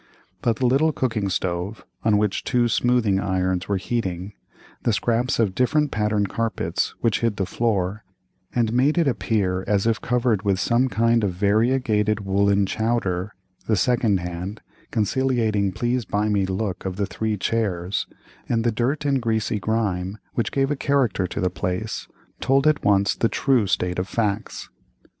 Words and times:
But 0.41 0.55
the 0.55 0.65
little 0.65 0.91
cooking 0.91 1.29
stove, 1.29 1.85
on 2.03 2.17
which 2.17 2.43
two 2.43 2.67
smoothing 2.67 3.19
irons 3.19 3.67
were 3.67 3.77
heating, 3.77 4.33
the 4.81 4.93
scraps 4.93 5.37
of 5.37 5.53
different 5.53 5.91
patterned 5.91 6.27
carpets 6.27 6.95
which 7.01 7.19
hid 7.19 7.35
the 7.37 7.45
floor, 7.45 8.03
and 8.55 8.73
made 8.73 8.97
it 8.97 9.07
appear 9.07 9.63
as 9.67 9.85
if 9.85 10.01
covered 10.01 10.41
with 10.41 10.59
some 10.59 10.87
kind 10.89 11.23
of 11.23 11.33
variegated 11.33 12.21
woollen 12.25 12.65
chowder, 12.65 13.35
the 13.67 13.75
second 13.75 14.21
hand, 14.21 14.61
conciliating 14.89 15.71
please 15.71 16.03
buy 16.03 16.29
me 16.29 16.47
look 16.47 16.83
of 16.83 16.95
the 16.95 17.05
three 17.05 17.37
chairs, 17.37 18.07
and 18.49 18.63
the 18.63 18.71
dirt 18.71 19.05
and 19.05 19.21
greasy 19.21 19.59
grime 19.59 20.17
which 20.33 20.51
gave 20.51 20.71
a 20.71 20.75
character 20.75 21.27
to 21.27 21.39
the 21.39 21.51
place, 21.51 22.07
told 22.39 22.65
at 22.65 22.83
once 22.83 23.13
the 23.13 23.29
true 23.29 23.67
state 23.67 23.99
of 23.99 24.07
facts. 24.07 24.67